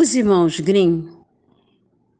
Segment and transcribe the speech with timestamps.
[0.00, 1.08] Os irmãos Grimm,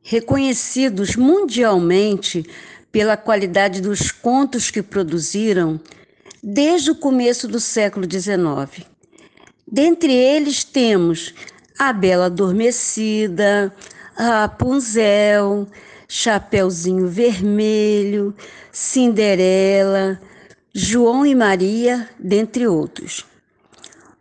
[0.03, 2.45] reconhecidos mundialmente
[2.91, 5.79] pela qualidade dos contos que produziram
[6.43, 8.85] desde o começo do século XIX.
[9.65, 11.33] Dentre eles temos
[11.79, 13.73] A Bela Adormecida,
[14.17, 15.69] Rapunzel,
[16.09, 18.35] Chapeuzinho Vermelho,
[18.73, 20.21] Cinderela,
[20.75, 23.25] João e Maria, dentre outros.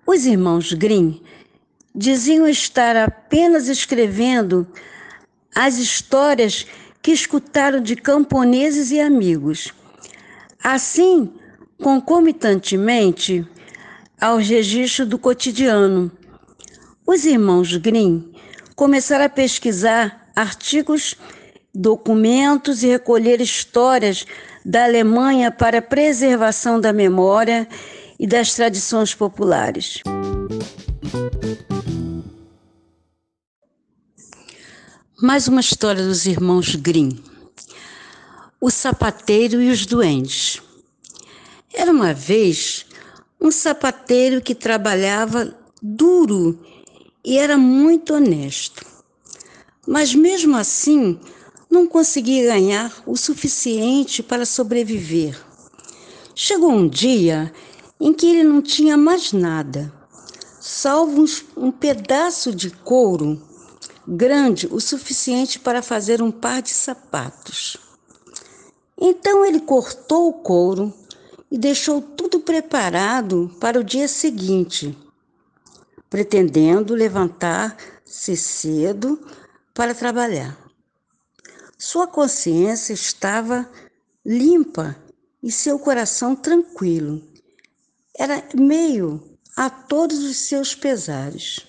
[0.05, 1.25] Os irmãos Grimm
[1.97, 4.67] diziam estar apenas escrevendo
[5.55, 6.67] as histórias
[7.01, 9.73] que escutaram de camponeses e amigos.
[10.63, 11.33] Assim,
[11.81, 13.47] concomitantemente
[14.21, 16.11] aos registros do cotidiano,
[17.05, 18.31] os irmãos Grimm
[18.75, 21.15] começaram a pesquisar artigos,
[21.73, 24.23] documentos e recolher histórias
[24.63, 27.67] da Alemanha para preservação da memória
[28.19, 30.01] e das tradições populares.
[35.19, 37.09] Mais uma história dos irmãos Grimm.
[38.61, 40.61] O sapateiro e os duendes.
[41.73, 42.85] Era uma vez
[43.41, 46.59] um sapateiro que trabalhava duro
[47.25, 48.85] e era muito honesto.
[49.87, 51.19] Mas mesmo assim,
[51.67, 55.35] não conseguia ganhar o suficiente para sobreviver.
[56.35, 57.51] Chegou um dia
[57.99, 59.91] em que ele não tinha mais nada,
[60.61, 61.25] salvo
[61.57, 63.46] um pedaço de couro
[64.07, 67.77] grande o suficiente para fazer um par de sapatos.
[68.97, 70.93] Então ele cortou o couro
[71.51, 74.97] e deixou tudo preparado para o dia seguinte,
[76.09, 79.19] pretendendo levantar-se cedo
[79.73, 80.57] para trabalhar.
[81.77, 83.69] Sua consciência estava
[84.25, 84.95] limpa
[85.43, 87.21] e seu coração tranquilo.
[88.17, 91.67] Era meio a todos os seus pesares.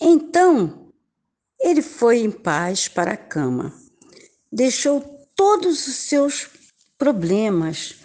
[0.00, 0.87] Então,
[1.98, 3.74] foi em paz para a cama.
[4.52, 5.00] Deixou
[5.34, 6.48] todos os seus
[6.96, 7.96] problemas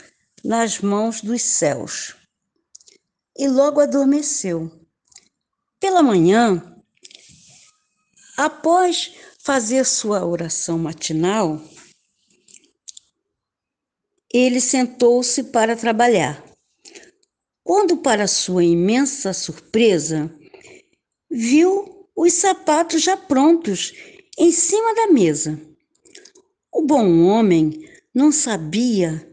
[0.44, 2.16] nas mãos dos céus
[3.38, 4.72] e logo adormeceu.
[5.80, 6.76] Pela manhã,
[8.36, 11.62] após fazer sua oração matinal,
[14.34, 16.44] ele sentou-se para trabalhar.
[17.64, 20.34] Quando, para sua imensa surpresa,
[21.30, 23.94] viu os sapatos já prontos
[24.38, 25.60] em cima da mesa.
[26.72, 29.28] O bom homem não sabia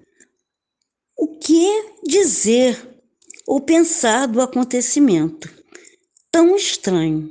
[1.17, 2.89] o que dizer
[3.47, 5.51] ou pensar do acontecimento
[6.31, 7.31] tão estranho.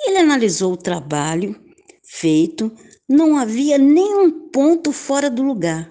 [0.00, 1.58] Ele analisou o trabalho
[2.02, 2.72] feito,
[3.08, 5.90] não havia nenhum ponto fora do lugar.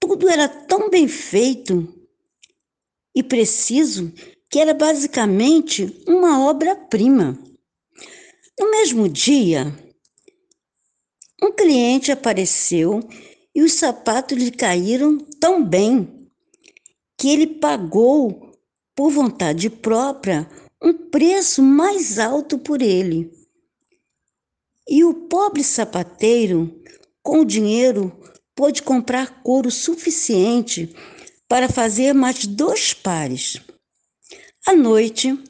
[0.00, 1.88] Tudo era tão bem feito
[3.14, 4.12] e preciso
[4.50, 7.38] que era basicamente uma obra-prima.
[8.84, 9.74] Mesmo dia,
[11.42, 13.00] um cliente apareceu
[13.54, 16.28] e os sapatos lhe caíram tão bem
[17.16, 18.52] que ele pagou,
[18.94, 20.46] por vontade própria,
[20.82, 23.32] um preço mais alto por ele.
[24.86, 26.78] E o pobre sapateiro,
[27.22, 28.14] com o dinheiro,
[28.54, 30.94] pôde comprar couro suficiente
[31.48, 33.62] para fazer mais dois pares.
[34.66, 35.42] À noite,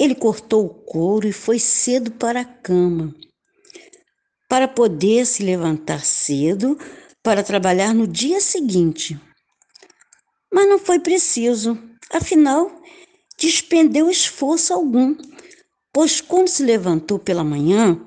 [0.00, 3.14] ele cortou o couro e foi cedo para a cama,
[4.48, 6.78] para poder se levantar cedo
[7.22, 9.20] para trabalhar no dia seguinte.
[10.50, 11.78] Mas não foi preciso,
[12.10, 12.80] afinal,
[13.38, 15.14] despendeu esforço algum,
[15.92, 18.00] pois quando se levantou pela manhã,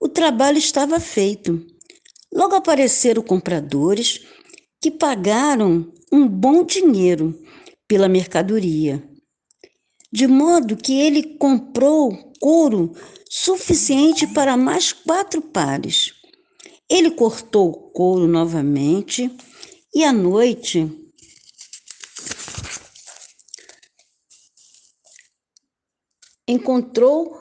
[0.00, 1.66] o trabalho estava feito.
[2.32, 4.24] Logo apareceram compradores
[4.80, 7.36] que pagaram um bom dinheiro
[7.88, 9.02] pela mercadoria
[10.12, 12.94] de modo que ele comprou couro
[13.28, 16.14] suficiente para mais quatro pares.
[16.88, 19.30] Ele cortou o couro novamente
[19.94, 20.88] e à noite
[26.46, 27.40] encontrou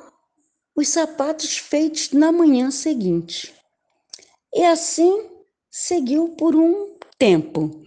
[0.75, 3.53] os sapatos feitos na manhã seguinte.
[4.53, 5.29] E assim
[5.69, 7.85] seguiu por um tempo,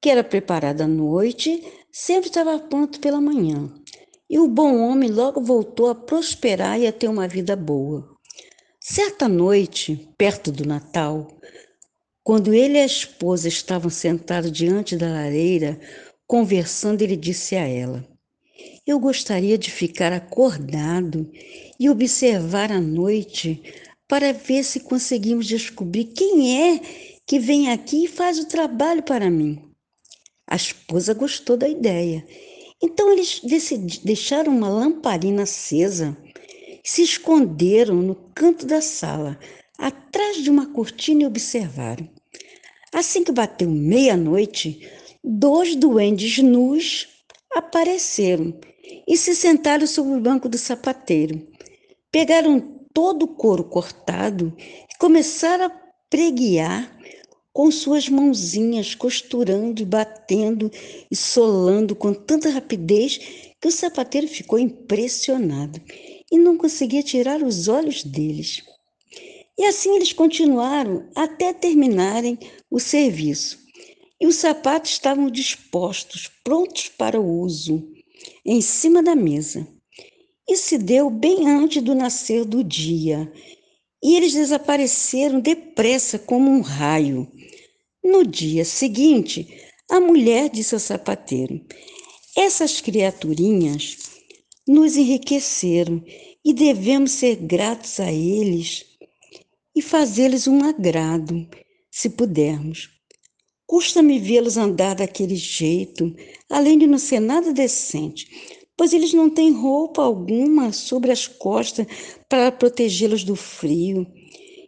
[0.00, 3.72] que era preparado à noite, sempre estava pronto pela manhã.
[4.28, 8.16] E o bom homem logo voltou a prosperar e a ter uma vida boa.
[8.80, 11.28] Certa noite, perto do Natal,
[12.24, 15.78] quando ele e a esposa estavam sentados diante da lareira,
[16.26, 18.04] conversando, ele disse a ela:
[18.84, 21.30] Eu gostaria de ficar acordado
[21.78, 23.62] e observar a noite
[24.08, 26.80] para ver se conseguimos descobrir quem é
[27.24, 29.62] que vem aqui e faz o trabalho para mim.
[30.48, 32.26] A esposa gostou da ideia
[32.82, 33.40] então eles
[34.04, 36.16] deixaram uma lamparina acesa,
[36.84, 39.38] se esconderam no canto da sala,
[39.78, 42.08] atrás de uma cortina e observaram.
[42.92, 44.88] Assim que bateu meia-noite,
[45.22, 47.08] dois duendes nus
[47.54, 48.58] apareceram
[49.06, 51.46] e se sentaram sobre o banco do sapateiro.
[52.10, 52.60] Pegaram
[52.94, 55.72] todo o couro cortado e começaram a
[56.08, 56.95] preguiar
[57.56, 60.70] com suas mãozinhas, costurando e batendo
[61.10, 63.16] e solando com tanta rapidez
[63.58, 65.80] que o sapateiro ficou impressionado
[66.30, 68.62] e não conseguia tirar os olhos deles.
[69.58, 72.38] E assim eles continuaram até terminarem
[72.70, 73.58] o serviço.
[74.20, 77.88] E os sapatos estavam dispostos, prontos para o uso,
[78.44, 79.66] em cima da mesa.
[80.46, 83.32] Isso se deu bem antes do nascer do dia,
[84.06, 87.26] e eles desapareceram depressa como um raio.
[88.04, 89.48] No dia seguinte,
[89.90, 91.60] a mulher disse ao sapateiro:
[92.36, 93.96] Essas criaturinhas
[94.64, 96.04] nos enriqueceram
[96.44, 98.86] e devemos ser gratos a eles
[99.74, 101.44] e fazê-los um agrado,
[101.90, 102.88] se pudermos.
[103.66, 106.14] Custa-me vê-los andar daquele jeito,
[106.48, 111.86] além de não ser nada decente, pois eles não têm roupa alguma sobre as costas
[112.28, 114.06] para protegê-los do frio.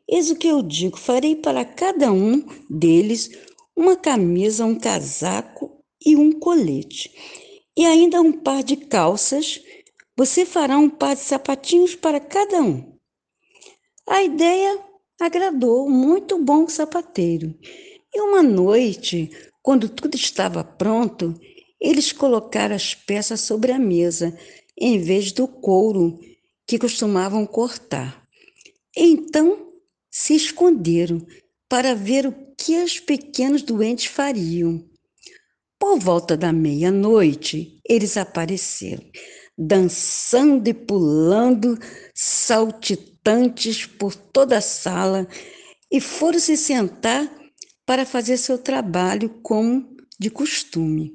[0.09, 3.31] Eis o que eu digo: farei para cada um deles
[3.77, 7.13] uma camisa, um casaco e um colete,
[7.77, 9.61] e ainda um par de calças.
[10.17, 12.99] Você fará um par de sapatinhos para cada um.
[14.09, 14.81] A ideia
[15.21, 17.55] agradou muito bom sapateiro.
[18.13, 19.31] E uma noite,
[19.63, 21.35] quando tudo estava pronto,
[21.81, 24.37] eles colocaram as peças sobre a mesa,
[24.77, 26.19] em vez do couro
[26.67, 28.23] que costumavam cortar.
[28.97, 29.73] Então
[30.11, 31.25] se esconderam
[31.69, 34.85] para ver o que os pequenos doentes fariam.
[35.79, 39.05] Por volta da meia-noite, eles apareceram,
[39.57, 41.79] dançando e pulando,
[42.13, 45.29] saltitantes por toda a sala,
[45.91, 47.33] e foram se sentar
[47.87, 51.15] para fazer seu trabalho como de costume.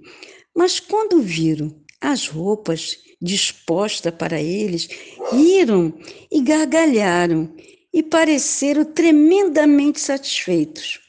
[0.55, 4.89] Mas quando viram as roupas dispostas para eles,
[5.31, 5.94] riram
[6.31, 7.55] e gargalharam
[7.94, 11.00] e pareceram tremendamente satisfeitos.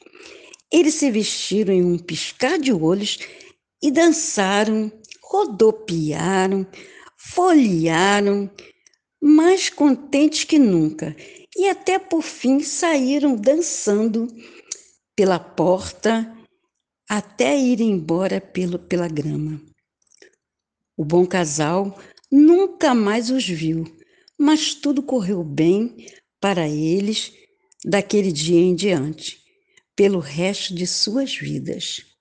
[0.73, 3.19] Eles se vestiram em um piscar de olhos
[3.83, 4.91] e dançaram,
[5.23, 6.67] rodopiaram,
[7.17, 8.51] folhearam,
[9.21, 11.17] mais contentes que nunca,
[11.57, 14.29] e até por fim saíram dançando
[15.17, 16.34] pela porta
[17.09, 19.61] até ir embora pelo, pela grama.
[20.97, 21.99] O bom casal
[22.31, 23.85] nunca mais os viu,
[24.39, 26.07] mas tudo correu bem
[26.41, 27.33] para eles
[27.85, 29.39] daquele dia em diante,
[29.97, 32.14] pelo resto de suas vidas.